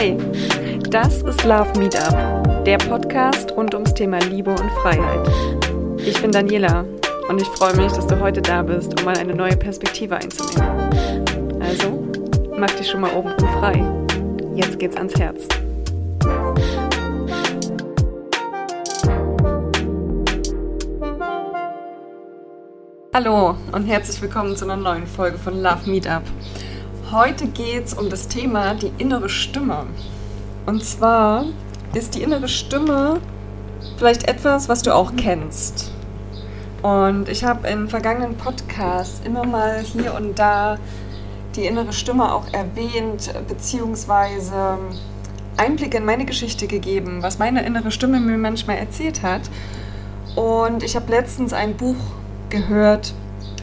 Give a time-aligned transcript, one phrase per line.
[0.00, 0.16] Hey,
[0.90, 5.28] das ist Love Meetup, der Podcast rund ums Thema Liebe und Freiheit.
[5.98, 6.84] Ich bin Daniela
[7.28, 11.58] und ich freue mich, dass du heute da bist, um mal eine neue Perspektive einzunehmen.
[11.58, 12.06] Also,
[12.56, 13.84] mach dich schon mal oben frei.
[14.54, 15.48] Jetzt geht's ans Herz.
[23.12, 26.22] Hallo und herzlich willkommen zu einer neuen Folge von Love Meetup.
[27.10, 29.86] Heute geht es um das Thema die innere Stimme.
[30.66, 31.46] Und zwar
[31.94, 33.22] ist die innere Stimme
[33.96, 35.90] vielleicht etwas, was du auch kennst.
[36.82, 40.76] Und ich habe in vergangenen Podcasts immer mal hier und da
[41.56, 44.76] die innere Stimme auch erwähnt, beziehungsweise
[45.56, 49.48] Einblicke in meine Geschichte gegeben, was meine innere Stimme mir manchmal erzählt hat.
[50.36, 51.96] Und ich habe letztens ein Buch
[52.50, 53.14] gehört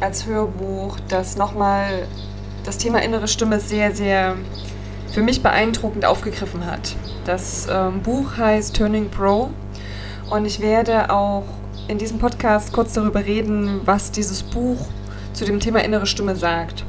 [0.01, 2.07] als Hörbuch, das nochmal
[2.65, 4.35] das Thema innere Stimme sehr, sehr
[5.11, 6.95] für mich beeindruckend aufgegriffen hat.
[7.25, 9.49] Das ähm, Buch heißt Turning Pro
[10.29, 11.45] und ich werde auch
[11.87, 14.87] in diesem Podcast kurz darüber reden, was dieses Buch
[15.33, 16.83] zu dem Thema innere Stimme sagt.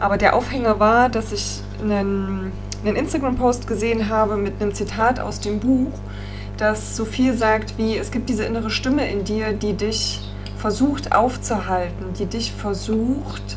[0.00, 2.52] Aber der Aufhänger war, dass ich einen,
[2.84, 5.92] einen Instagram-Post gesehen habe mit einem Zitat aus dem Buch,
[6.56, 10.20] das so viel sagt wie, es gibt diese innere Stimme in dir, die dich
[10.58, 13.56] versucht aufzuhalten, die dich versucht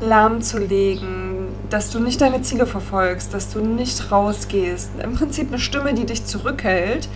[0.00, 4.90] lahmzulegen, dass du nicht deine Ziele verfolgst, dass du nicht rausgehst.
[5.02, 7.08] Im Prinzip eine Stimme, die dich zurückhält,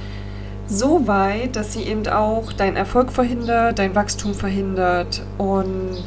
[0.67, 6.05] so weit, dass sie eben auch deinen Erfolg verhindert, dein Wachstum verhindert und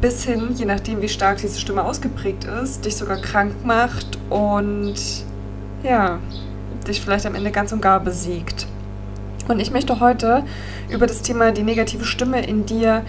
[0.00, 4.94] bis hin, je nachdem wie stark diese Stimme ausgeprägt ist, dich sogar krank macht und
[5.82, 6.18] ja,
[6.86, 8.66] dich vielleicht am Ende ganz und gar besiegt.
[9.48, 10.44] Und ich möchte heute
[10.90, 13.02] über das Thema die negative Stimme in dir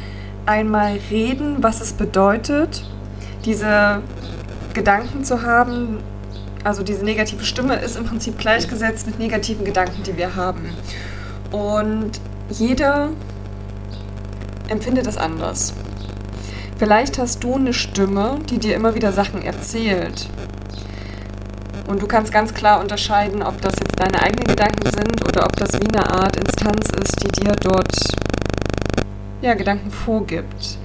[0.46, 2.84] einmal reden, was es bedeutet,
[3.46, 4.02] diese
[4.74, 6.00] Gedanken zu haben.
[6.64, 10.70] Also diese negative Stimme ist im Prinzip gleichgesetzt mit negativen Gedanken, die wir haben.
[11.52, 12.20] Und
[12.50, 13.10] jeder
[14.68, 15.74] empfindet das anders.
[16.78, 20.28] Vielleicht hast du eine Stimme, die dir immer wieder Sachen erzählt.
[21.88, 25.56] Und du kannst ganz klar unterscheiden, ob das jetzt deine eigenen Gedanken sind oder ob
[25.58, 27.92] das wie eine Art Instanz ist, die dir dort
[29.42, 30.78] ja, Gedanken vorgibt.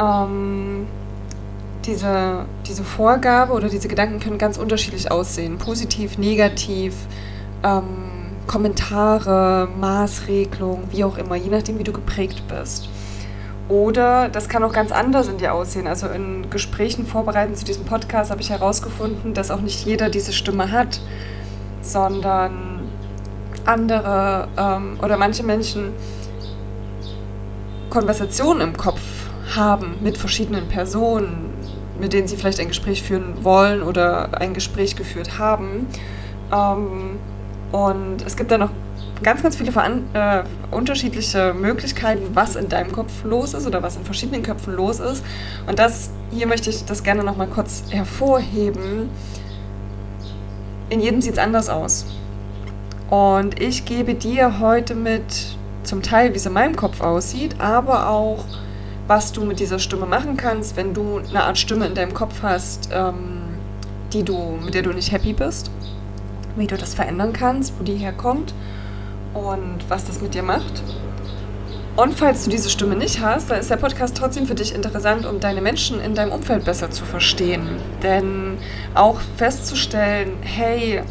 [0.00, 0.86] Ähm,
[1.84, 5.58] diese, diese Vorgabe oder diese Gedanken können ganz unterschiedlich aussehen.
[5.58, 6.94] Positiv, negativ,
[7.62, 8.12] ähm,
[8.46, 12.88] Kommentare, Maßregelung, wie auch immer, je nachdem, wie du geprägt bist.
[13.68, 15.86] Oder das kann auch ganz anders in dir aussehen.
[15.86, 20.34] Also in Gesprächen vorbereitend zu diesem Podcast habe ich herausgefunden, dass auch nicht jeder diese
[20.34, 21.00] Stimme hat,
[21.80, 22.82] sondern
[23.64, 25.92] andere ähm, oder manche Menschen
[27.94, 29.00] Konversationen im Kopf
[29.54, 31.50] haben mit verschiedenen Personen,
[32.00, 35.86] mit denen sie vielleicht ein Gespräch führen wollen oder ein Gespräch geführt haben.
[36.52, 37.20] Ähm,
[37.70, 38.70] und es gibt da noch
[39.22, 39.70] ganz, ganz viele
[40.12, 44.98] äh, unterschiedliche Möglichkeiten, was in deinem Kopf los ist oder was in verschiedenen Köpfen los
[44.98, 45.24] ist.
[45.68, 49.08] Und das hier möchte ich das gerne noch mal kurz hervorheben.
[50.90, 52.06] In jedem sieht es anders aus.
[53.08, 58.08] Und ich gebe dir heute mit zum Teil, wie es in meinem Kopf aussieht, aber
[58.08, 58.44] auch,
[59.06, 62.42] was du mit dieser Stimme machen kannst, wenn du eine Art Stimme in deinem Kopf
[62.42, 63.42] hast, ähm,
[64.12, 65.70] die du, mit der du nicht happy bist,
[66.56, 68.54] wie du das verändern kannst, wo die herkommt
[69.34, 70.82] und was das mit dir macht.
[71.96, 75.26] Und falls du diese Stimme nicht hast, dann ist der Podcast trotzdem für dich interessant,
[75.26, 77.68] um deine Menschen in deinem Umfeld besser zu verstehen.
[78.02, 78.58] Denn
[78.94, 81.02] auch festzustellen, hey,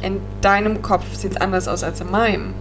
[0.00, 2.54] in deinem Kopf sieht es anders aus als in meinem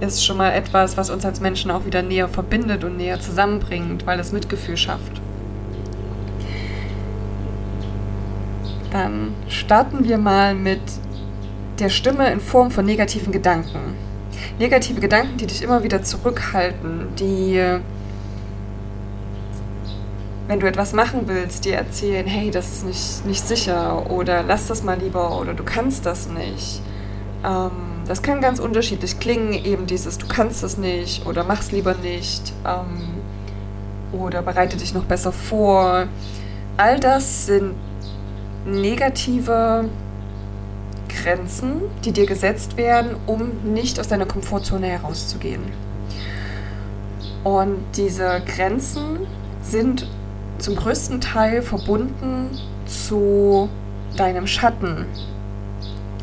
[0.00, 4.06] ist schon mal etwas, was uns als Menschen auch wieder näher verbindet und näher zusammenbringt,
[4.06, 5.20] weil es Mitgefühl schafft.
[8.90, 10.80] Dann starten wir mal mit
[11.78, 13.94] der Stimme in Form von negativen Gedanken.
[14.58, 17.62] Negative Gedanken, die dich immer wieder zurückhalten, die,
[20.48, 24.66] wenn du etwas machen willst, dir erzählen, hey, das ist nicht, nicht sicher oder lass
[24.66, 26.82] das mal lieber oder du kannst das nicht.
[27.44, 31.94] Ähm, das kann ganz unterschiedlich klingen, eben dieses du kannst es nicht oder mach's lieber
[31.94, 33.20] nicht ähm,
[34.10, 36.08] oder bereite dich noch besser vor.
[36.76, 37.76] All das sind
[38.66, 39.88] negative
[41.06, 45.62] Grenzen, die dir gesetzt werden, um nicht aus deiner Komfortzone herauszugehen.
[47.44, 49.20] Und diese Grenzen
[49.62, 50.10] sind
[50.58, 53.68] zum größten Teil verbunden zu
[54.16, 55.06] deinem Schatten.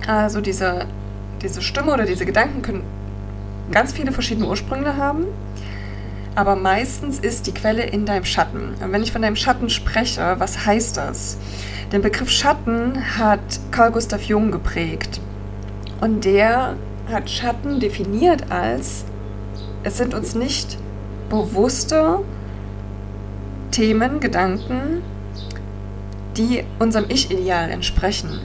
[0.06, 0.86] Also diese
[1.42, 2.84] diese Stimme oder diese Gedanken können
[3.72, 5.26] ganz viele verschiedene Ursprünge haben.
[6.38, 8.76] aber meistens ist die Quelle in deinem Schatten.
[8.80, 11.36] Und wenn ich von deinem Schatten spreche, was heißt das?
[11.92, 13.40] Den Begriff Schatten hat
[13.72, 15.20] Carl Gustav Jung geprägt.
[16.00, 16.76] Und der
[17.12, 19.04] hat Schatten definiert als,
[19.82, 20.78] es sind uns nicht
[21.32, 22.20] bewusste
[23.72, 25.02] Themen, Gedanken,
[26.38, 28.42] die unserem Ich-Ideal entsprechen.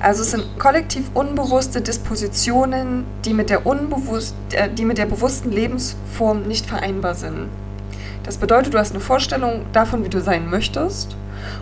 [0.00, 5.52] Also es sind kollektiv unbewusste Dispositionen, die mit, der unbewusst, äh, die mit der bewussten
[5.52, 7.48] Lebensform nicht vereinbar sind.
[8.22, 11.16] Das bedeutet, du hast eine Vorstellung davon, wie du sein möchtest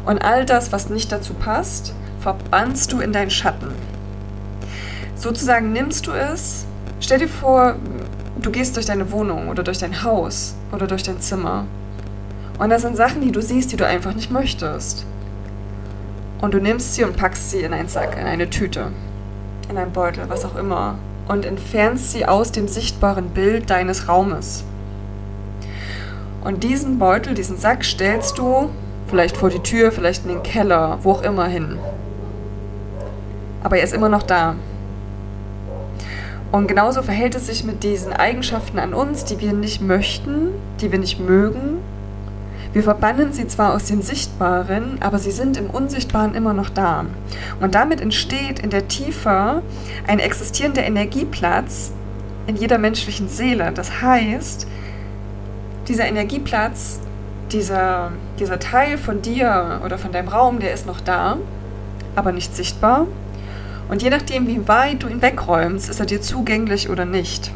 [0.06, 3.72] und all das, was nicht dazu passt, verbannst du in deinen Schatten.
[5.16, 6.64] Sozusagen nimmst du es,
[7.00, 7.74] stell dir vor,
[8.40, 11.66] du gehst durch deine Wohnung oder durch dein Haus oder durch dein Zimmer.
[12.60, 15.06] Und das sind Sachen, die du siehst, die du einfach nicht möchtest.
[16.40, 18.92] Und du nimmst sie und packst sie in einen Sack, in eine Tüte,
[19.68, 20.96] in einen Beutel, was auch immer.
[21.26, 24.64] Und entfernst sie aus dem sichtbaren Bild deines Raumes.
[26.44, 28.70] Und diesen Beutel, diesen Sack stellst du
[29.08, 31.78] vielleicht vor die Tür, vielleicht in den Keller, wo auch immer hin.
[33.62, 34.54] Aber er ist immer noch da.
[36.52, 40.50] Und genauso verhält es sich mit diesen Eigenschaften an uns, die wir nicht möchten,
[40.80, 41.78] die wir nicht mögen.
[42.72, 47.06] Wir verbannen sie zwar aus dem Sichtbaren, aber sie sind im Unsichtbaren immer noch da.
[47.60, 49.62] Und damit entsteht in der Tiefe
[50.06, 51.92] ein existierender Energieplatz
[52.46, 53.72] in jeder menschlichen Seele.
[53.72, 54.66] Das heißt,
[55.88, 57.00] dieser Energieplatz,
[57.52, 61.38] dieser, dieser Teil von dir oder von deinem Raum, der ist noch da,
[62.14, 63.06] aber nicht sichtbar.
[63.88, 67.50] Und je nachdem, wie weit du ihn wegräumst, ist er dir zugänglich oder nicht.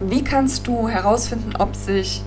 [0.00, 2.22] Wie kannst du herausfinden, ob sich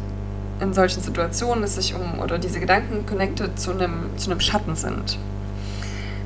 [0.63, 4.75] in solchen Situationen es sich um oder diese Gedanken connected zu einem, zu einem Schatten
[4.75, 5.19] sind?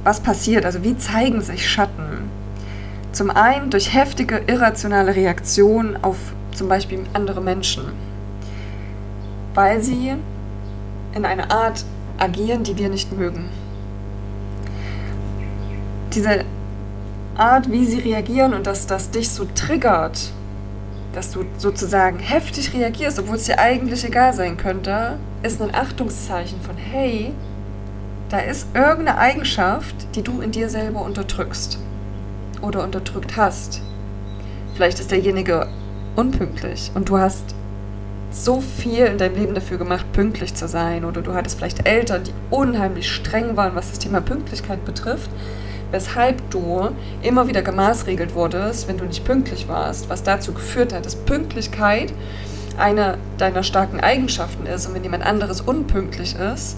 [0.03, 0.65] Was passiert?
[0.65, 2.29] Also wie zeigen sich Schatten?
[3.11, 6.17] Zum einen durch heftige irrationale Reaktionen auf
[6.53, 7.83] zum Beispiel andere Menschen,
[9.53, 10.13] weil sie
[11.13, 11.83] in einer Art
[12.17, 13.49] agieren, die wir nicht mögen
[16.17, 16.45] diese
[17.35, 20.31] Art, wie sie reagieren und dass das dich so triggert,
[21.17, 26.61] dass du sozusagen heftig reagierst, obwohl es dir eigentlich egal sein könnte, ist ein Achtungszeichen
[26.61, 27.33] von, hey,
[28.29, 31.79] da ist irgendeine Eigenschaft, die du in dir selber unterdrückst
[32.61, 33.81] oder unterdrückt hast.
[34.75, 35.67] Vielleicht ist derjenige
[36.15, 37.55] unpünktlich und du hast
[38.29, 42.25] so viel in deinem Leben dafür gemacht, pünktlich zu sein oder du hattest vielleicht Eltern,
[42.25, 45.31] die unheimlich streng waren, was das Thema Pünktlichkeit betrifft
[45.91, 46.89] weshalb du
[47.21, 52.13] immer wieder gemaßregelt wurdest, wenn du nicht pünktlich warst, was dazu geführt hat, dass Pünktlichkeit
[52.77, 54.85] eine deiner starken Eigenschaften ist.
[54.87, 56.77] Und wenn jemand anderes unpünktlich ist,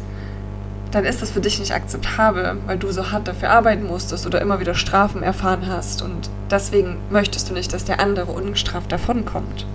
[0.91, 4.41] dann ist das für dich nicht akzeptabel, weil du so hart dafür arbeiten musstest oder
[4.41, 6.01] immer wieder Strafen erfahren hast.
[6.01, 9.67] Und deswegen möchtest du nicht, dass der andere ungestraft davonkommt.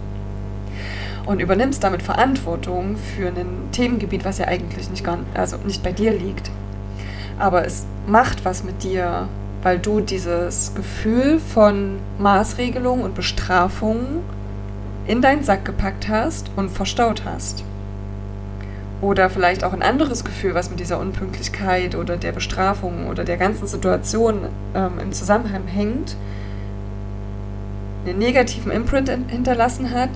[1.27, 6.13] Und übernimmst damit Verantwortung für ein Themengebiet, was ja eigentlich nicht, also nicht bei dir
[6.13, 6.51] liegt.
[7.39, 9.29] Aber es macht was mit dir,
[9.63, 14.23] weil du dieses Gefühl von Maßregelung und Bestrafung
[15.07, 17.65] in deinen Sack gepackt hast und verstaut hast.
[19.01, 23.37] Oder vielleicht auch ein anderes Gefühl, was mit dieser Unpünktlichkeit oder der Bestrafung oder der
[23.37, 26.17] ganzen Situation ähm, im Zusammenhang hängt,
[28.07, 30.11] einen negativen Imprint hinterlassen hat,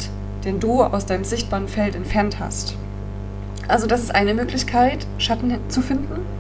[0.44, 2.76] den du aus deinem sichtbaren Feld entfernt hast.
[3.67, 6.38] Also das ist eine Möglichkeit, Schatten zu finden.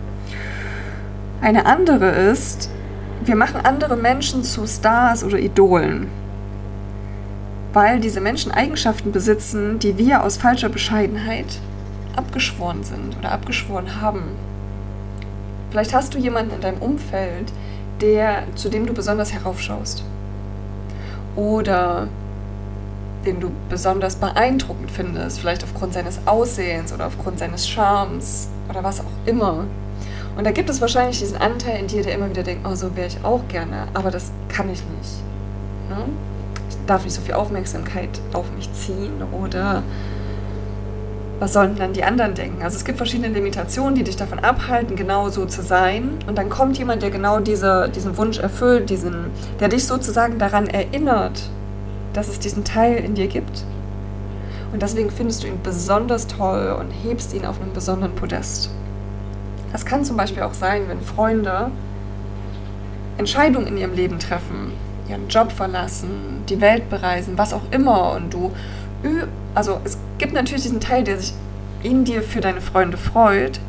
[1.40, 2.68] Eine andere ist,
[3.24, 6.08] wir machen andere Menschen zu Stars oder Idolen,
[7.72, 11.46] weil diese Menschen Eigenschaften besitzen, die wir aus falscher Bescheidenheit
[12.16, 14.22] abgeschworen sind oder abgeschworen haben.
[15.70, 17.52] Vielleicht hast du jemanden in deinem Umfeld,
[18.00, 20.02] der, zu dem du besonders heraufschaust.
[21.36, 22.08] Oder
[23.24, 29.00] den du besonders beeindruckend findest, vielleicht aufgrund seines Aussehens oder aufgrund seines Charmes oder was
[29.00, 29.66] auch immer.
[30.38, 32.94] Und da gibt es wahrscheinlich diesen Anteil in dir, der immer wieder denkt, oh, so
[32.94, 35.18] wäre ich auch gerne, aber das kann ich nicht.
[35.90, 36.04] Ne?
[36.70, 39.82] Ich darf nicht so viel Aufmerksamkeit auf mich ziehen oder
[41.40, 42.62] was sollen dann die anderen denken?
[42.62, 46.10] Also es gibt verschiedene Limitationen, die dich davon abhalten, genau so zu sein.
[46.28, 50.68] Und dann kommt jemand, der genau diese, diesen Wunsch erfüllt, diesen, der dich sozusagen daran
[50.68, 51.42] erinnert,
[52.12, 53.64] dass es diesen Teil in dir gibt.
[54.72, 58.70] Und deswegen findest du ihn besonders toll und hebst ihn auf einem besonderen Podest.
[59.72, 61.70] Das kann zum Beispiel auch sein, wenn Freunde
[63.18, 64.72] Entscheidungen in ihrem Leben treffen,
[65.08, 68.52] ihren Job verlassen, die Welt bereisen, was auch immer und du,
[69.54, 71.34] also es gibt natürlich diesen Teil, der sich
[71.82, 73.60] in dir für deine Freunde freut,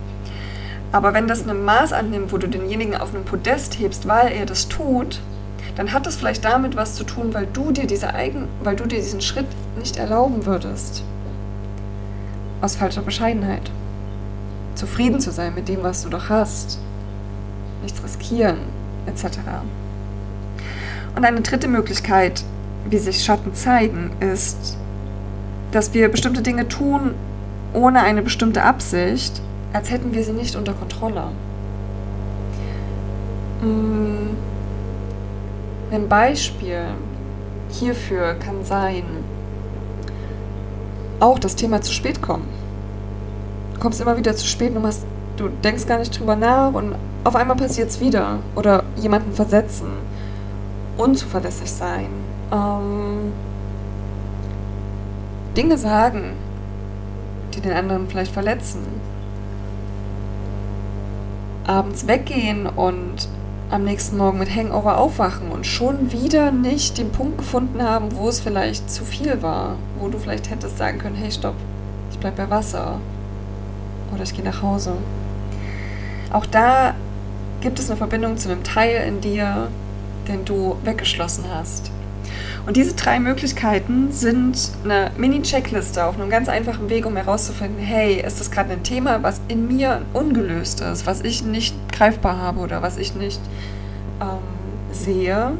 [0.91, 4.45] aber wenn das ein Maß annimmt, wo du denjenigen auf einem Podest hebst, weil er
[4.45, 5.19] das tut,
[5.75, 8.85] dann hat es vielleicht damit was zu tun, weil du dir diese eigen, weil du
[8.85, 9.45] dir diesen Schritt
[9.77, 11.03] nicht erlauben würdest.
[12.61, 13.71] Aus falscher Bescheidenheit.
[14.79, 16.79] Zufrieden zu sein mit dem, was du doch hast.
[17.81, 18.59] Nichts riskieren,
[19.05, 19.39] etc.
[21.15, 22.43] Und eine dritte Möglichkeit,
[22.89, 24.77] wie sich Schatten zeigen, ist,
[25.71, 27.13] dass wir bestimmte Dinge tun
[27.73, 29.41] ohne eine bestimmte Absicht,
[29.73, 31.25] als hätten wir sie nicht unter Kontrolle.
[33.61, 34.35] Mm,
[35.91, 36.85] ein Beispiel
[37.69, 39.03] hierfür kann sein,
[41.19, 42.58] auch das Thema zu spät kommen.
[43.79, 45.05] Du kommst immer wieder zu spät und hast,
[45.37, 48.39] du denkst gar nicht drüber nach und auf einmal passiert es wieder.
[48.57, 49.87] Oder jemanden versetzen,
[50.97, 52.09] unzuverlässig sein,
[52.51, 53.31] ähm,
[55.55, 56.33] Dinge sagen,
[57.53, 58.81] die den anderen vielleicht verletzen.
[61.65, 63.29] Abends weggehen und
[63.71, 68.27] am nächsten Morgen mit Hangover aufwachen und schon wieder nicht den Punkt gefunden haben, wo
[68.27, 71.55] es vielleicht zu viel war, wo du vielleicht hättest sagen können, hey stopp,
[72.11, 72.99] ich bleib bei Wasser
[74.13, 74.93] oder ich gehe nach Hause.
[76.31, 76.93] Auch da
[77.61, 79.69] gibt es eine Verbindung zu einem Teil in dir,
[80.27, 81.91] den du weggeschlossen hast.
[82.65, 88.21] Und diese drei Möglichkeiten sind eine Mini-Checkliste auf einem ganz einfachen Weg, um herauszufinden, hey,
[88.21, 92.59] ist das gerade ein Thema, was in mir ungelöst ist, was ich nicht greifbar habe
[92.59, 93.41] oder was ich nicht
[94.21, 94.37] ähm,
[94.91, 95.53] sehe.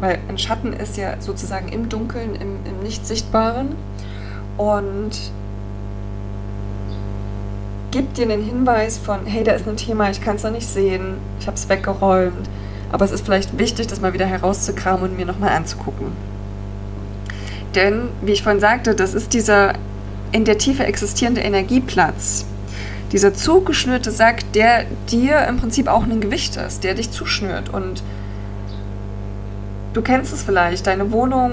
[0.00, 3.74] Weil ein Schatten ist ja sozusagen im Dunkeln, im, im Nicht-Sichtbaren.
[4.56, 5.10] Und
[7.96, 10.68] gibt dir einen Hinweis von, hey, da ist ein Thema, ich kann es noch nicht
[10.68, 12.46] sehen, ich habe es weggeräumt.
[12.92, 16.08] Aber es ist vielleicht wichtig, das mal wieder herauszukramen und mir nochmal anzugucken.
[17.74, 19.72] Denn, wie ich vorhin sagte, das ist dieser
[20.30, 22.44] in der Tiefe existierende Energieplatz.
[23.12, 27.70] Dieser zugeschnürte Sack, der dir im Prinzip auch ein Gewicht ist, der dich zuschnürt.
[27.72, 28.02] Und
[29.94, 31.50] du kennst es vielleicht, deine Wohnung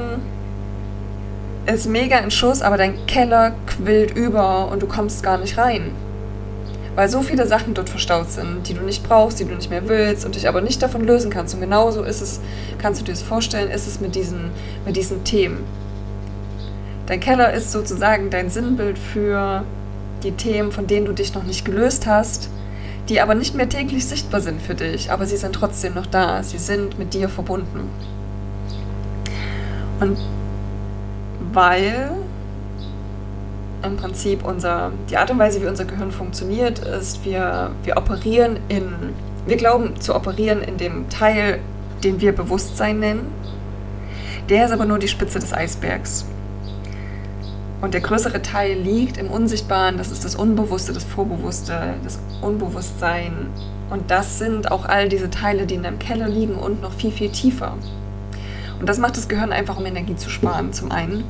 [1.68, 6.03] ist mega in Schuss, aber dein Keller quillt über und du kommst gar nicht rein.
[6.96, 9.88] Weil so viele Sachen dort verstaut sind, die du nicht brauchst, die du nicht mehr
[9.88, 11.56] willst und dich aber nicht davon lösen kannst.
[11.56, 12.40] Und genauso ist es,
[12.80, 14.52] kannst du dir das vorstellen, ist es mit diesen,
[14.86, 15.64] mit diesen Themen.
[17.08, 19.66] Dein Keller ist sozusagen dein Sinnbild für
[20.24, 22.50] die Themen, von denen du dich noch nicht gelöst hast,
[23.10, 26.42] die aber nicht mehr täglich sichtbar sind für dich, aber sie sind trotzdem noch da,
[26.44, 27.90] sie sind mit dir verbunden.
[30.00, 30.18] Und
[31.52, 32.12] weil
[33.84, 38.60] im Prinzip unser, die Art und Weise, wie unser Gehirn funktioniert, ist, wir, wir operieren
[38.70, 38.94] in,
[39.46, 41.60] wir glauben zu operieren in dem Teil,
[42.04, 43.28] den wir Bewusstsein nennen.
[44.50, 46.26] Der ist aber nur die Spitze des Eisbergs.
[47.82, 53.48] Und der größere Teil liegt im Unsichtbaren, das ist das Unbewusste, das Vorbewusste, das Unbewusstsein.
[53.90, 57.12] Und das sind auch all diese Teile, die in deinem Keller liegen und noch viel,
[57.12, 57.76] viel tiefer.
[58.80, 61.26] Und das macht das Gehirn einfach, um Energie zu sparen, zum einen.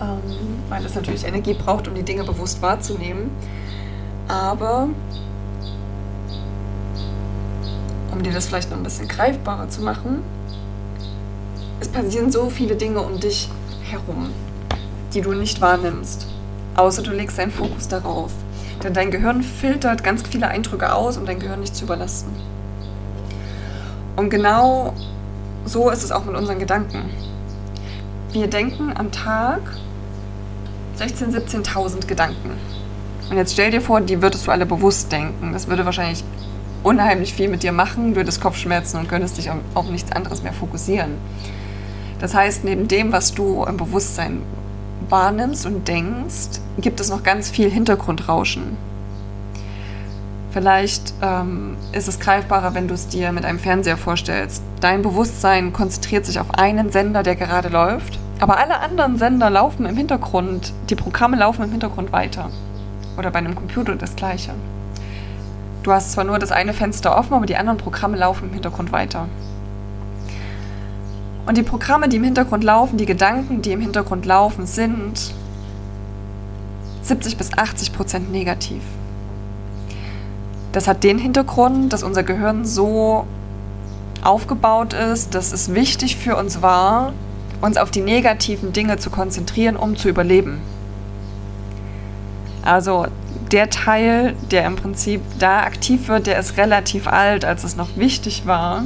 [0.00, 0.20] Ähm,
[0.68, 3.30] weil es natürlich Energie braucht, um die Dinge bewusst wahrzunehmen.
[4.28, 4.88] Aber
[8.12, 10.22] um dir das vielleicht noch ein bisschen greifbarer zu machen,
[11.80, 13.50] es passieren so viele Dinge um dich
[13.82, 14.30] herum
[15.16, 16.26] die du nicht wahrnimmst.
[16.76, 18.30] Außer du legst deinen Fokus darauf.
[18.82, 22.32] Denn dein Gehirn filtert ganz viele Eindrücke aus, um dein Gehirn nicht zu überlasten.
[24.16, 24.92] Und genau
[25.64, 27.10] so ist es auch mit unseren Gedanken.
[28.38, 29.62] Wir denken am Tag
[30.98, 32.50] 16.000, 17.000 Gedanken.
[33.30, 35.54] Und jetzt stell dir vor, die würdest du alle bewusst denken.
[35.54, 36.22] Das würde wahrscheinlich
[36.82, 41.12] unheimlich viel mit dir machen, würdest Kopfschmerzen und könntest dich auf nichts anderes mehr fokussieren.
[42.18, 44.42] Das heißt, neben dem, was du im Bewusstsein
[45.08, 48.76] wahrnimmst und denkst, gibt es noch ganz viel Hintergrundrauschen.
[50.50, 54.62] Vielleicht ähm, ist es greifbarer, wenn du es dir mit einem Fernseher vorstellst.
[54.80, 59.86] Dein Bewusstsein konzentriert sich auf einen Sender, der gerade läuft, aber alle anderen Sender laufen
[59.86, 62.50] im Hintergrund, die Programme laufen im Hintergrund weiter.
[63.16, 64.52] Oder bei einem Computer das gleiche.
[65.82, 68.92] Du hast zwar nur das eine Fenster offen, aber die anderen Programme laufen im Hintergrund
[68.92, 69.28] weiter.
[71.46, 75.32] Und die Programme, die im Hintergrund laufen, die Gedanken, die im Hintergrund laufen, sind
[77.02, 78.82] 70 bis 80 Prozent negativ.
[80.72, 83.26] Das hat den Hintergrund, dass unser Gehirn so
[84.22, 87.12] aufgebaut ist, dass es wichtig für uns war,
[87.60, 90.60] uns auf die negativen Dinge zu konzentrieren, um zu überleben.
[92.64, 93.06] Also
[93.52, 97.96] der Teil, der im Prinzip da aktiv wird, der ist relativ alt, als es noch
[97.96, 98.82] wichtig war,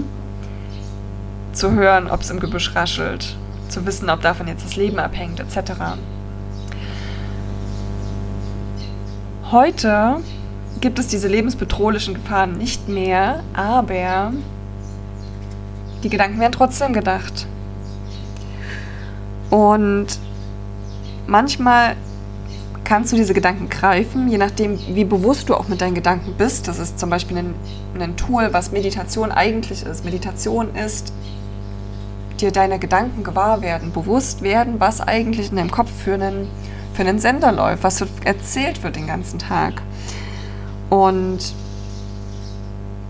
[1.52, 3.36] zu hören, ob es im Gebüsch raschelt,
[3.68, 5.72] zu wissen, ob davon jetzt das Leben abhängt, etc.
[9.50, 10.18] Heute
[10.80, 14.32] gibt es diese lebensbedrohlichen Gefahren nicht mehr, aber
[16.02, 17.46] Die Gedanken werden trotzdem gedacht.
[19.50, 20.06] Und
[21.26, 21.96] manchmal
[22.84, 26.66] kannst du diese Gedanken greifen, je nachdem, wie bewusst du auch mit deinen Gedanken bist.
[26.66, 27.54] Das ist zum Beispiel ein,
[27.98, 30.04] ein Tool, was Meditation eigentlich ist.
[30.04, 31.12] Meditation ist
[32.40, 36.48] dir deine Gedanken gewahr werden, bewusst werden, was eigentlich in deinem Kopf für einen,
[36.94, 39.82] für einen Sender läuft, was erzählt wird den ganzen Tag.
[40.88, 41.54] Und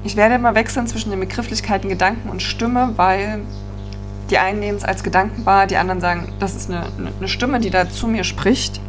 [0.04, 3.40] ich werde immer wechseln zwischen den Begrifflichkeiten Gedanken und Stimme, weil
[4.30, 6.86] die einen nehmen es als Gedanken wahr, die anderen sagen, das ist eine,
[7.18, 8.80] eine Stimme, die da zu mir spricht.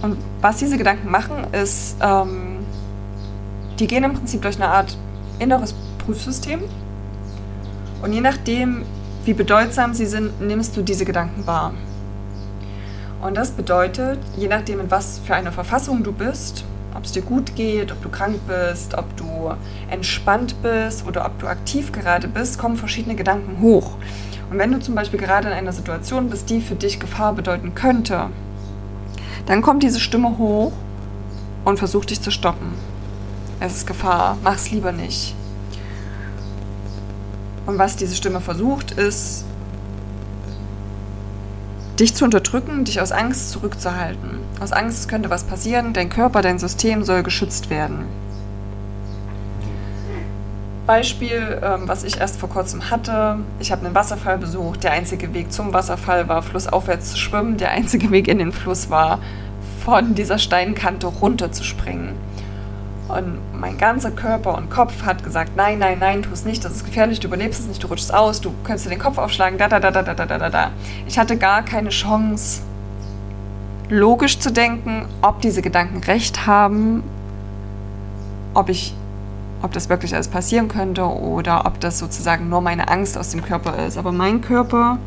[0.00, 2.58] Und was diese Gedanken machen, ist, ähm,
[3.78, 4.96] die gehen im Prinzip durch eine Art
[5.38, 5.74] inneres
[6.04, 6.62] Prüfsystem.
[8.02, 8.84] Und je nachdem,
[9.24, 11.72] wie bedeutsam sie sind, nimmst du diese Gedanken wahr.
[13.20, 16.64] Und das bedeutet, je nachdem, in was für eine Verfassung du bist,
[17.02, 19.50] ob es dir gut geht, ob du krank bist, ob du
[19.90, 23.96] entspannt bist oder ob du aktiv gerade bist, kommen verschiedene Gedanken hoch.
[24.48, 27.74] Und wenn du zum Beispiel gerade in einer Situation bist, die für dich Gefahr bedeuten
[27.74, 28.28] könnte,
[29.46, 30.70] dann kommt diese Stimme hoch
[31.64, 32.72] und versucht dich zu stoppen.
[33.58, 35.34] Es ist Gefahr, mach es lieber nicht.
[37.66, 39.44] Und was diese Stimme versucht, ist,
[42.02, 44.40] dich zu unterdrücken, dich aus Angst zurückzuhalten.
[44.60, 48.06] Aus Angst, es könnte was passieren, dein Körper, dein System soll geschützt werden.
[50.84, 53.38] Beispiel, ähm, was ich erst vor kurzem hatte.
[53.60, 54.82] Ich habe einen Wasserfall besucht.
[54.82, 57.56] Der einzige Weg zum Wasserfall war flussaufwärts zu schwimmen.
[57.56, 59.20] Der einzige Weg in den Fluss war,
[59.84, 62.14] von dieser Steinkante runter zu springen.
[63.08, 66.72] Und mein ganzer Körper und Kopf hat gesagt, nein, nein, nein, tu es nicht, das
[66.72, 69.58] ist gefährlich, du überlebst es nicht, du rutschst aus, du könntest dir den Kopf aufschlagen,
[69.58, 70.70] da, da, da, da, da, da, da, da.
[71.06, 72.62] Ich hatte gar keine Chance,
[73.88, 77.02] logisch zu denken, ob diese Gedanken recht haben,
[78.54, 78.94] ob ich,
[79.62, 83.42] ob das wirklich alles passieren könnte oder ob das sozusagen nur meine Angst aus dem
[83.42, 83.98] Körper ist.
[83.98, 84.98] Aber mein Körper,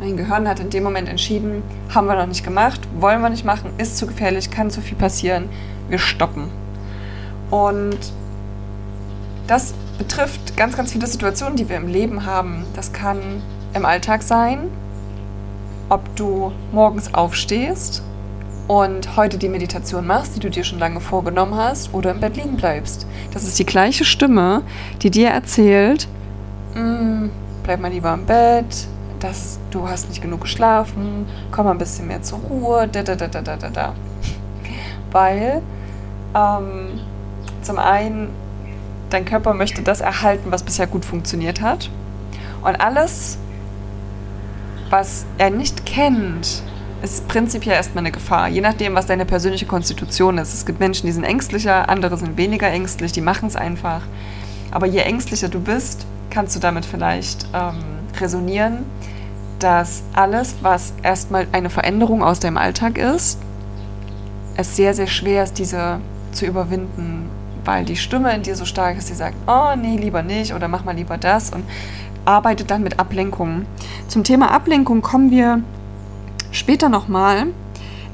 [0.00, 1.62] mein Gehirn hat in dem Moment entschieden,
[1.94, 4.98] haben wir noch nicht gemacht, wollen wir nicht machen, ist zu gefährlich, kann zu viel
[4.98, 5.48] passieren,
[5.88, 6.50] wir stoppen.
[7.50, 7.98] Und
[9.46, 12.64] das betrifft ganz, ganz viele Situationen, die wir im Leben haben.
[12.74, 13.18] Das kann
[13.74, 14.70] im Alltag sein,
[15.88, 18.02] ob du morgens aufstehst
[18.68, 22.36] und heute die Meditation machst, die du dir schon lange vorgenommen hast, oder im Bett
[22.36, 23.06] liegen bleibst.
[23.32, 24.62] Das ist die gleiche Stimme,
[25.02, 26.06] die dir erzählt,
[26.74, 27.30] mm,
[27.62, 28.86] bleib mal lieber im Bett,
[29.20, 33.16] das, du hast nicht genug geschlafen, komm mal ein bisschen mehr zur Ruhe, da, da,
[33.16, 33.94] da, da, da, da.
[35.10, 35.62] Weil
[36.34, 37.00] ähm,
[37.68, 38.30] zum einen,
[39.10, 41.90] dein Körper möchte das erhalten, was bisher gut funktioniert hat.
[42.62, 43.36] Und alles,
[44.88, 46.62] was er nicht kennt,
[47.02, 50.54] ist prinzipiell erstmal eine Gefahr, je nachdem, was deine persönliche Konstitution ist.
[50.54, 54.00] Es gibt Menschen, die sind ängstlicher, andere sind weniger ängstlich, die machen es einfach.
[54.70, 57.76] Aber je ängstlicher du bist, kannst du damit vielleicht ähm,
[58.18, 58.86] resonieren,
[59.58, 63.38] dass alles, was erstmal eine Veränderung aus deinem Alltag ist,
[64.56, 66.00] es sehr, sehr schwer ist, diese
[66.32, 67.17] zu überwinden
[67.68, 70.68] weil die Stimme in dir so stark ist, die sagt, oh nee, lieber nicht oder
[70.68, 71.64] mach mal lieber das und
[72.24, 73.66] arbeitet dann mit Ablenkungen.
[74.08, 75.60] Zum Thema Ablenkung kommen wir
[76.50, 77.48] später nochmal.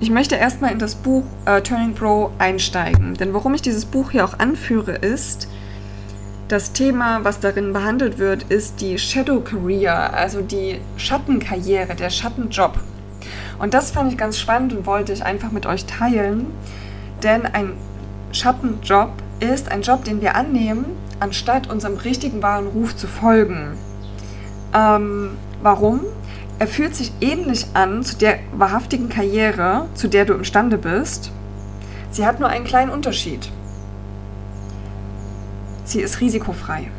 [0.01, 4.11] Ich möchte erstmal in das Buch äh, Turning Pro einsteigen, denn warum ich dieses Buch
[4.11, 5.47] hier auch anführe, ist,
[6.49, 12.77] das Thema, was darin behandelt wird, ist die Shadow Career, also die Schattenkarriere, der Schattenjob.
[13.61, 16.47] Und das fand ich ganz spannend und wollte ich einfach mit euch teilen,
[17.23, 17.75] denn ein
[18.33, 20.85] Schattenjob ist ein Job, den wir annehmen,
[21.21, 23.77] anstatt unserem richtigen wahren Ruf zu folgen.
[24.73, 26.01] Ähm, warum?
[26.59, 31.33] Er fühlt sich ähnlich an zu der wahrhaftigen Karriere, zu der du imstande bist.
[32.11, 33.51] Sie hat nur einen kleinen Unterschied.
[35.85, 36.91] Sie ist risikofrei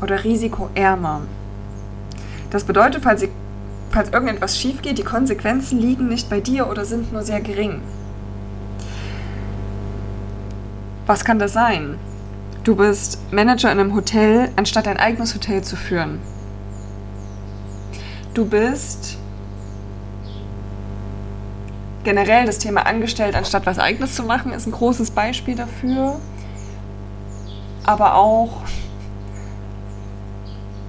[0.00, 1.22] oder risikoärmer.
[2.50, 3.28] Das bedeutet, falls, sie,
[3.90, 7.80] falls irgendetwas schief geht, die Konsequenzen liegen nicht bei dir oder sind nur sehr gering.
[11.06, 11.98] Was kann das sein?
[12.62, 16.18] Du bist Manager in einem Hotel, anstatt ein eigenes Hotel zu führen.
[18.32, 19.18] Du bist
[22.04, 26.18] generell das Thema angestellt, anstatt was eigenes zu machen, ist ein großes Beispiel dafür.
[27.84, 28.62] Aber auch,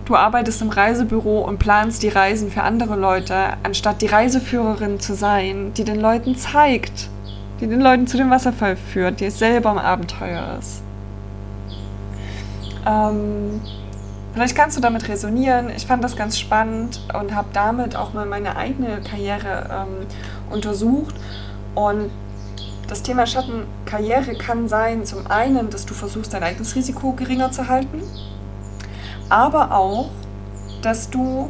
[0.06, 5.14] du arbeitest im Reisebüro und planst die Reisen für andere Leute, anstatt die Reiseführerin zu
[5.14, 7.10] sein, die den Leuten zeigt,
[7.60, 10.82] die den Leuten zu dem Wasserfall führt, die selber im Abenteuer ist.
[12.86, 13.62] Ähm,
[14.34, 15.70] vielleicht kannst du damit resonieren.
[15.76, 20.06] Ich fand das ganz spannend und habe damit auch mal meine eigene Karriere ähm,
[20.52, 21.16] untersucht.
[21.74, 22.12] Und
[22.88, 27.68] das Thema Schattenkarriere kann sein, zum einen, dass du versuchst, dein eigenes Risiko geringer zu
[27.68, 28.02] halten.
[29.30, 30.10] aber auch,
[30.82, 31.50] dass du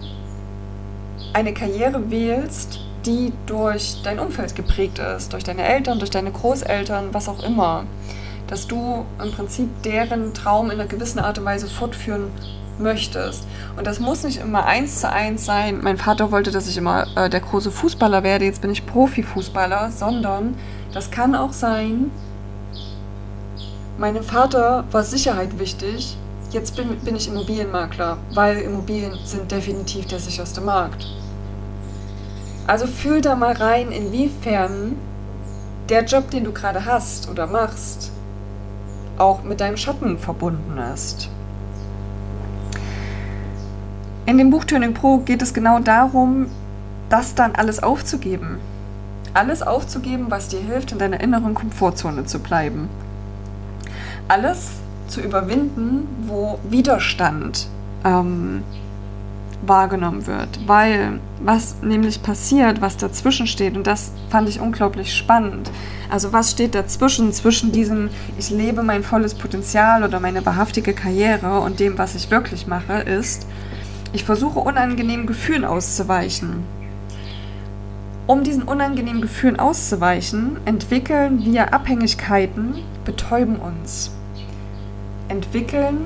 [1.34, 7.14] eine Karriere wählst, die durch dein Umfeld geprägt ist, durch deine Eltern, durch deine Großeltern,
[7.14, 7.86] was auch immer.
[8.48, 12.32] Dass du im Prinzip deren Traum in einer gewissen Art und Weise fortführen
[12.78, 13.48] möchtest.
[13.78, 15.80] Und das muss nicht immer eins zu eins sein.
[15.82, 19.92] Mein Vater wollte, dass ich immer äh, der große Fußballer werde, jetzt bin ich Profifußballer,
[19.92, 20.56] sondern
[20.94, 22.12] das kann auch sein,
[23.98, 26.18] meinem Vater war Sicherheit wichtig,
[26.52, 31.06] jetzt bin, bin ich Immobilienmakler, weil Immobilien sind definitiv der sicherste Markt.
[32.68, 34.96] Also fühl da mal rein, inwiefern
[35.90, 38.12] der Job, den du gerade hast oder machst,
[39.18, 41.30] auch mit deinem Schatten verbunden ist.
[44.26, 46.48] In dem Buch Turning Pro geht es genau darum,
[47.10, 48.58] das dann alles aufzugeben.
[49.36, 52.90] Alles aufzugeben, was dir hilft, in deiner inneren Komfortzone zu bleiben.
[54.28, 54.72] Alles
[55.08, 57.68] zu überwinden, wo Widerstand
[58.04, 58.64] ähm,
[59.66, 60.48] wahrgenommen wird.
[60.68, 65.72] Weil was nämlich passiert, was dazwischen steht, und das fand ich unglaublich spannend.
[66.10, 71.60] Also was steht dazwischen, zwischen diesem, ich lebe mein volles Potenzial oder meine wahrhaftige Karriere
[71.60, 73.48] und dem, was ich wirklich mache, ist,
[74.14, 76.64] ich versuche unangenehmen Gefühlen auszuweichen.
[78.28, 84.12] Um diesen unangenehmen Gefühlen auszuweichen, entwickeln wir Abhängigkeiten, betäuben uns.
[85.28, 85.98] Entwickeln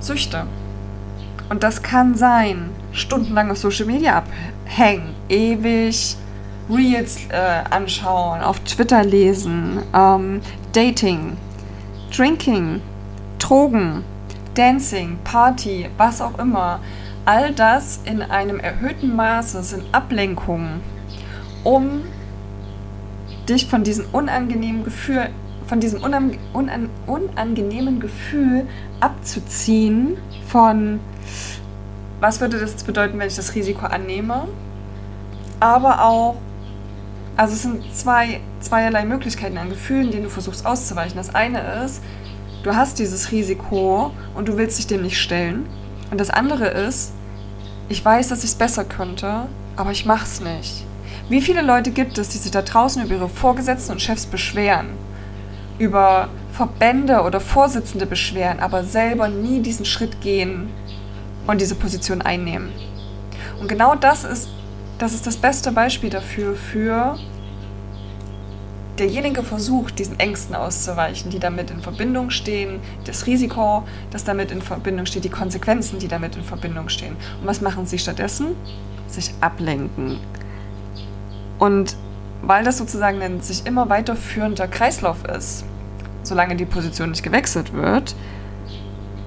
[0.00, 0.46] Süchte.
[1.48, 4.22] Und das kann sein, stundenlang auf Social Media
[4.64, 6.16] abhängen, ewig
[6.68, 10.40] Reels äh, anschauen, auf Twitter lesen, ähm,
[10.72, 11.36] Dating,
[12.14, 12.80] Drinking,
[13.38, 14.02] Drogen,
[14.54, 16.80] Dancing, Party, was auch immer,
[17.24, 20.80] all das in einem erhöhten Maße sind Ablenkungen,
[21.62, 22.02] um
[23.48, 25.28] dich von diesem unangenehmen Gefühl,
[25.66, 28.66] von diesem unan, unan, unangenehmen Gefühl
[29.00, 30.16] abzuziehen
[30.48, 31.00] von,
[32.20, 34.46] was würde das jetzt bedeuten, wenn ich das Risiko annehme,
[35.60, 36.36] aber auch,
[37.36, 41.16] also es sind zwei, zweierlei Möglichkeiten an Gefühlen, denen du versuchst auszuweichen.
[41.16, 42.02] Das eine ist,
[42.62, 45.66] du hast dieses Risiko und du willst dich dem nicht stellen.
[46.10, 47.12] Und das andere ist,
[47.88, 50.84] ich weiß, dass ich es besser könnte, aber ich mache es nicht.
[51.28, 54.88] Wie viele Leute gibt es, die sich da draußen über ihre Vorgesetzten und Chefs beschweren,
[55.78, 60.70] über Verbände oder Vorsitzende beschweren, aber selber nie diesen Schritt gehen
[61.46, 62.70] und diese Position einnehmen?
[63.60, 64.48] Und genau das ist,
[64.98, 67.18] das ist das beste Beispiel dafür, für
[68.98, 74.62] derjenige versucht, diesen Ängsten auszuweichen, die damit in Verbindung stehen, das Risiko, das damit in
[74.62, 77.16] Verbindung steht, die Konsequenzen, die damit in Verbindung stehen.
[77.40, 78.56] Und was machen sie stattdessen?
[79.08, 80.18] Sich ablenken.
[81.58, 81.96] Und
[82.42, 85.64] weil das sozusagen ein sich immer weiterführender Kreislauf ist,
[86.22, 88.14] solange die Position nicht gewechselt wird,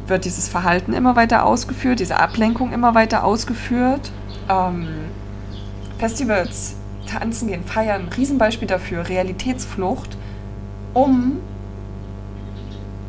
[0.09, 4.11] wird dieses Verhalten immer weiter ausgeführt, diese Ablenkung immer weiter ausgeführt.
[4.49, 4.87] Ähm,
[5.97, 10.17] Festivals, tanzen gehen, feiern, Riesenbeispiel dafür, Realitätsflucht,
[10.93, 11.39] um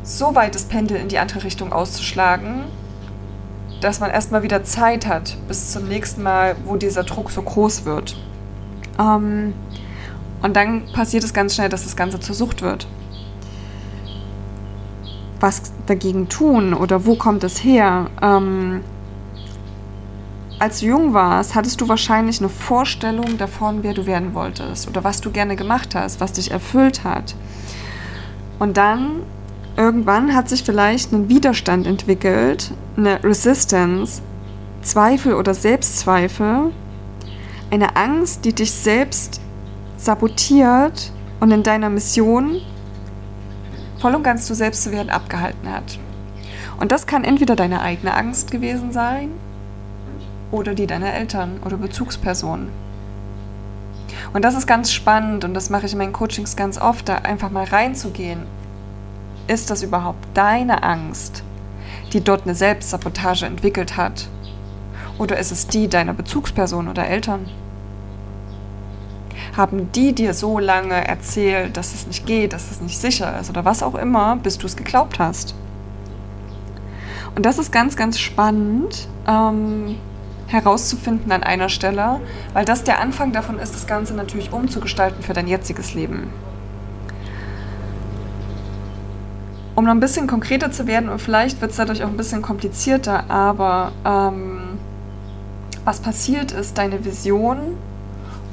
[0.03, 2.63] so weit das Pendel in die andere Richtung auszuschlagen,
[3.81, 7.85] dass man erstmal wieder Zeit hat bis zum nächsten Mal, wo dieser Druck so groß
[7.85, 8.15] wird.
[8.99, 9.53] Ähm,
[10.41, 12.87] und dann passiert es ganz schnell, dass das Ganze zur Sucht wird.
[15.41, 18.09] Was dagegen tun oder wo kommt es her?
[18.21, 18.81] Ähm,
[20.59, 25.03] als du jung warst, hattest du wahrscheinlich eine Vorstellung davon, wer du werden wolltest oder
[25.03, 27.35] was du gerne gemacht hast, was dich erfüllt hat.
[28.59, 29.23] Und dann
[29.75, 34.21] irgendwann hat sich vielleicht ein Widerstand entwickelt, eine Resistance,
[34.83, 36.71] Zweifel oder Selbstzweifel,
[37.71, 39.41] eine Angst, die dich selbst
[39.97, 42.61] sabotiert und in deiner Mission
[44.01, 45.99] voll und ganz du selbst zu werden abgehalten hat.
[46.79, 49.29] Und das kann entweder deine eigene Angst gewesen sein
[50.51, 52.69] oder die deiner Eltern oder Bezugspersonen.
[54.33, 57.17] Und das ist ganz spannend und das mache ich in meinen Coachings ganz oft, da
[57.17, 58.41] einfach mal reinzugehen.
[59.47, 61.43] Ist das überhaupt deine Angst,
[62.11, 64.27] die dort eine Selbstsabotage entwickelt hat?
[65.19, 67.47] Oder ist es die deiner Bezugsperson oder Eltern?
[69.55, 73.49] Haben die dir so lange erzählt, dass es nicht geht, dass es nicht sicher ist
[73.49, 75.55] oder was auch immer, bis du es geglaubt hast?
[77.35, 79.07] Und das ist ganz, ganz spannend.
[79.27, 79.97] Ähm,
[80.51, 82.19] herauszufinden an einer Stelle,
[82.53, 86.31] weil das der Anfang davon ist, das Ganze natürlich umzugestalten für dein jetziges Leben.
[89.75, 92.41] Um noch ein bisschen konkreter zu werden, und vielleicht wird es dadurch auch ein bisschen
[92.41, 94.77] komplizierter, aber ähm,
[95.85, 97.77] was passiert ist, deine Vision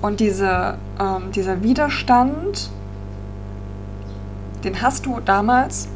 [0.00, 2.70] und diese, ähm, dieser Widerstand,
[4.64, 5.88] den hast du damals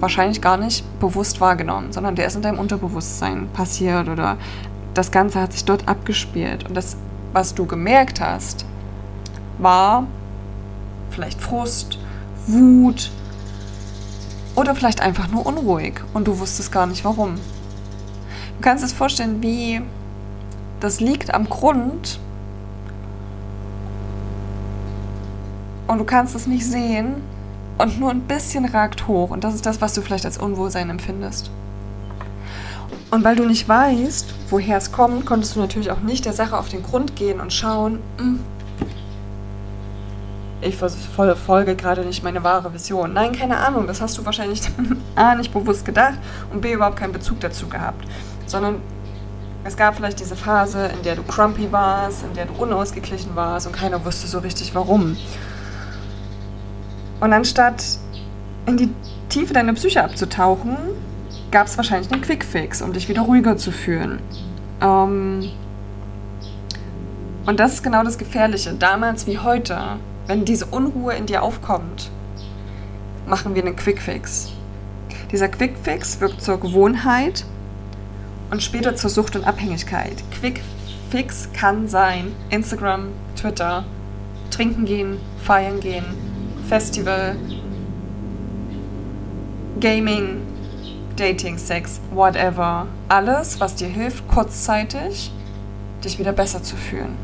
[0.00, 4.36] wahrscheinlich gar nicht bewusst wahrgenommen, sondern der ist in deinem Unterbewusstsein passiert oder
[4.94, 6.68] das Ganze hat sich dort abgespielt.
[6.68, 6.96] Und das,
[7.32, 8.64] was du gemerkt hast,
[9.58, 10.06] war
[11.10, 11.98] vielleicht Frust,
[12.46, 13.10] Wut
[14.54, 17.34] oder vielleicht einfach nur unruhig und du wusstest gar nicht warum.
[17.34, 19.82] Du kannst es vorstellen, wie
[20.80, 22.20] das liegt am Grund
[25.88, 27.16] und du kannst es nicht sehen
[27.78, 30.90] und nur ein bisschen ragt hoch und das ist das, was du vielleicht als Unwohlsein
[30.90, 31.50] empfindest.
[33.10, 36.56] Und weil du nicht weißt, woher es kommt, konntest du natürlich auch nicht der Sache
[36.56, 38.40] auf den Grund gehen und schauen, hm,
[40.60, 43.12] ich verfolge gerade nicht meine wahre Vision.
[43.12, 44.60] Nein, keine Ahnung, das hast du wahrscheinlich
[45.14, 46.18] A nicht bewusst gedacht
[46.52, 48.04] und B überhaupt keinen Bezug dazu gehabt.
[48.46, 48.82] Sondern
[49.64, 53.66] es gab vielleicht diese Phase, in der du crumpy warst, in der du unausgeglichen warst
[53.66, 55.16] und keiner wusste so richtig warum.
[57.20, 57.84] Und anstatt
[58.66, 58.90] in die
[59.28, 60.76] Tiefe deiner Psyche abzutauchen,
[61.50, 64.20] gab es wahrscheinlich einen Quickfix, um dich wieder ruhiger zu fühlen.
[64.80, 65.50] Ähm
[67.46, 69.78] und das ist genau das Gefährliche, damals wie heute.
[70.26, 72.10] Wenn diese Unruhe in dir aufkommt,
[73.26, 74.50] machen wir einen Quickfix.
[75.32, 77.44] Dieser Quickfix wirkt zur Gewohnheit
[78.50, 80.22] und später zur Sucht und Abhängigkeit.
[80.38, 83.84] Quickfix kann sein Instagram, Twitter,
[84.50, 86.04] trinken gehen, feiern gehen,
[86.68, 87.34] Festival,
[89.80, 90.42] Gaming,
[91.16, 92.86] Dating, Sex, whatever.
[93.08, 95.32] Alles, was dir hilft, kurzzeitig
[96.04, 97.16] dich wieder besser zu fühlen.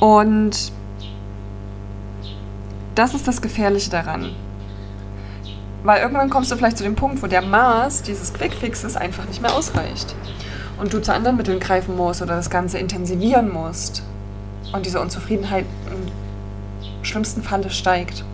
[0.00, 0.72] Und
[2.94, 4.34] das ist das Gefährliche daran.
[5.84, 9.42] Weil irgendwann kommst du vielleicht zu dem Punkt, wo der Maß dieses Quickfixes einfach nicht
[9.42, 10.14] mehr ausreicht.
[10.80, 14.02] Und du zu anderen Mitteln greifen musst oder das Ganze intensivieren musst.
[14.72, 15.66] Und diese Unzufriedenheit
[17.04, 18.24] schlimmsten Falle steigt.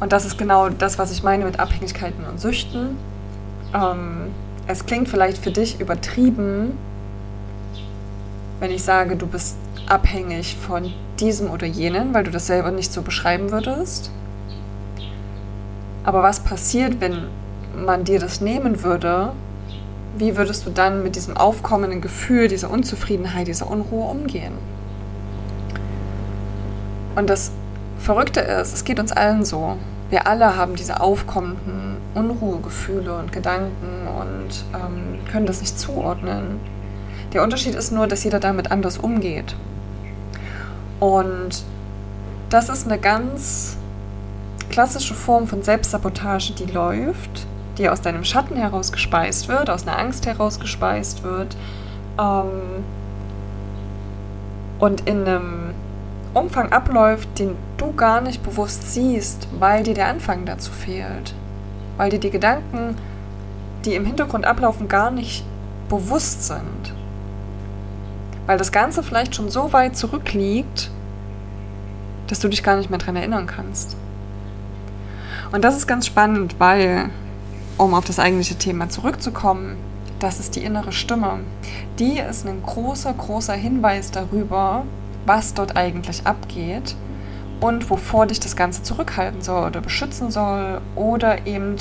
[0.00, 2.96] Und das ist genau das, was ich meine mit Abhängigkeiten und Süchten.
[3.74, 4.32] Ähm,
[4.66, 6.76] es klingt vielleicht für dich übertrieben,
[8.60, 9.56] wenn ich sage, du bist
[9.86, 14.10] abhängig von diesem oder jenen, weil du das selber nicht so beschreiben würdest.
[16.04, 17.28] Aber was passiert, wenn
[17.74, 19.32] man dir das nehmen würde?
[20.16, 24.52] Wie würdest du dann mit diesem aufkommenden Gefühl, dieser Unzufriedenheit, dieser Unruhe umgehen?
[27.16, 27.52] Und das
[27.98, 29.76] Verrückte ist, es geht uns allen so.
[30.10, 36.60] Wir alle haben diese aufkommenden Unruhegefühle und Gedanken und ähm, können das nicht zuordnen.
[37.32, 39.56] Der Unterschied ist nur, dass jeder damit anders umgeht.
[41.00, 41.64] Und
[42.50, 43.76] das ist eine ganz
[44.70, 47.46] klassische Form von Selbstsabotage, die läuft,
[47.78, 51.56] die aus deinem Schatten heraus gespeist wird, aus einer Angst heraus gespeist wird
[52.18, 52.84] ähm,
[54.78, 55.63] und in einem
[56.34, 61.34] Umfang abläuft, den du gar nicht bewusst siehst, weil dir der Anfang dazu fehlt,
[61.96, 62.96] weil dir die Gedanken,
[63.84, 65.44] die im Hintergrund ablaufen, gar nicht
[65.88, 66.94] bewusst sind
[68.46, 70.90] weil das Ganze vielleicht schon so weit zurückliegt,
[72.26, 73.96] dass du dich gar nicht mehr daran erinnern kannst.
[75.52, 77.10] Und das ist ganz spannend, weil,
[77.78, 79.76] um auf das eigentliche Thema zurückzukommen,
[80.18, 81.40] das ist die innere Stimme.
[81.98, 84.84] Die ist ein großer, großer Hinweis darüber,
[85.26, 86.96] was dort eigentlich abgeht
[87.60, 91.76] und wovor dich das Ganze zurückhalten soll oder beschützen soll oder eben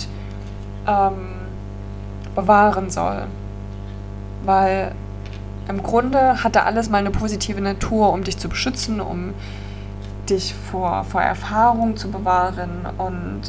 [0.87, 1.33] ähm,
[2.35, 3.25] bewahren soll.
[4.45, 4.93] Weil
[5.67, 9.33] im Grunde hat da alles mal eine positive Natur, um dich zu beschützen, um
[10.29, 12.87] dich vor, vor Erfahrung zu bewahren.
[12.97, 13.41] Und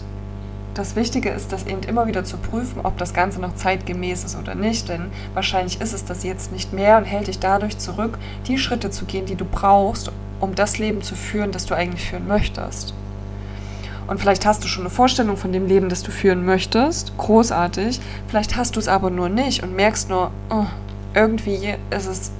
[0.75, 4.37] das Wichtige ist, das eben immer wieder zu prüfen, ob das Ganze noch zeitgemäß ist
[4.37, 4.89] oder nicht.
[4.89, 8.91] Denn wahrscheinlich ist es das jetzt nicht mehr und hält dich dadurch zurück, die Schritte
[8.91, 10.11] zu gehen, die du brauchst,
[10.41, 12.95] um das Leben zu führen, das du eigentlich führen möchtest.
[14.07, 17.17] Und vielleicht hast du schon eine Vorstellung von dem Leben, das du führen möchtest.
[17.17, 18.01] Großartig.
[18.29, 20.67] Vielleicht hast du es aber nur nicht und merkst nur, oh,
[21.15, 22.31] irgendwie ist es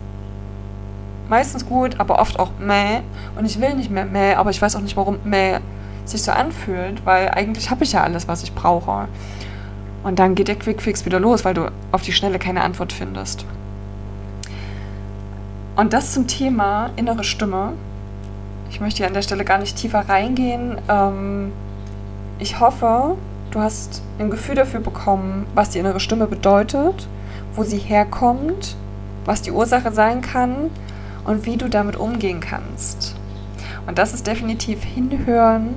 [1.29, 3.01] meistens gut, aber oft auch meh.
[3.37, 5.61] Und ich will nicht mehr meh, aber ich weiß auch nicht, warum meh
[6.05, 9.09] sich so anfühlt, weil eigentlich habe ich ja alles, was ich brauche.
[10.03, 13.47] Und dann geht der Quickfix wieder los, weil du auf die Schnelle keine Antwort findest.
[15.77, 17.73] Und das zum Thema innere Stimme.
[18.71, 20.79] Ich möchte hier an der Stelle gar nicht tiefer reingehen.
[20.89, 21.53] Ähm,
[22.39, 23.17] ich hoffe,
[23.51, 27.09] du hast ein Gefühl dafür bekommen, was die innere Stimme bedeutet
[27.57, 28.77] wo sie herkommt,
[29.25, 30.71] was die Ursache sein kann
[31.25, 33.15] und wie du damit umgehen kannst.
[33.87, 35.75] Und das ist definitiv hinhören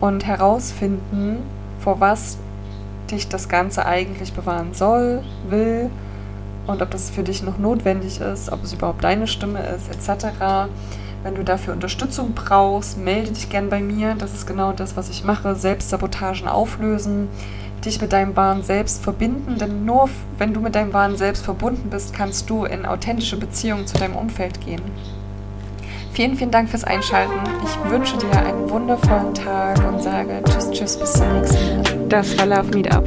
[0.00, 1.38] und herausfinden,
[1.80, 2.38] vor was
[3.10, 5.90] dich das Ganze eigentlich bewahren soll, will
[6.66, 10.26] und ob das für dich noch notwendig ist, ob es überhaupt deine Stimme ist, etc.
[11.22, 14.14] Wenn du dafür Unterstützung brauchst, melde dich gern bei mir.
[14.14, 15.54] Das ist genau das, was ich mache.
[15.54, 17.28] Selbstsabotagen auflösen,
[17.84, 19.58] dich mit deinem wahren Selbst verbinden.
[19.58, 23.86] Denn nur wenn du mit deinem wahren Selbst verbunden bist, kannst du in authentische Beziehungen
[23.86, 24.82] zu deinem Umfeld gehen.
[26.16, 27.34] Vielen, vielen Dank fürs Einschalten.
[27.62, 32.08] Ich wünsche dir einen wundervollen Tag und sage Tschüss, Tschüss, bis zum nächsten Mal.
[32.08, 33.04] Das war Love Meetup,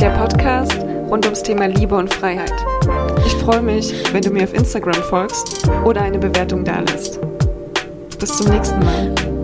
[0.00, 2.52] der Podcast rund ums Thema Liebe und Freiheit.
[3.24, 7.20] Ich freue mich, wenn du mir auf Instagram folgst oder eine Bewertung dalässt.
[8.18, 9.37] Bis zum nächsten Mal.